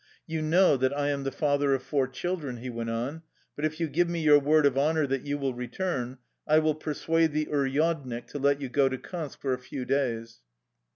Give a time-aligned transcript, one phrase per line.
[0.25, 3.21] You know that I am the father of four children," he went on,"
[3.55, 6.57] but if you give me your word of honor that you will re turn, I
[6.57, 10.39] will persuade the uryadnik to let you go to Kansk for a few days."